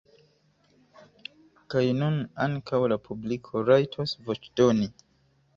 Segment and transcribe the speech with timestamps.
[1.75, 4.91] Kaj nun ankaŭ la publiko rajtos voĉdoni.